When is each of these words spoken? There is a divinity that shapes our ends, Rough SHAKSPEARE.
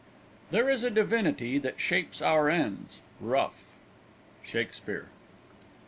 There 0.49 0.67
is 0.67 0.83
a 0.83 0.89
divinity 0.89 1.59
that 1.59 1.79
shapes 1.79 2.23
our 2.23 2.49
ends, 2.49 3.01
Rough 3.19 3.65
SHAKSPEARE. 4.47 5.09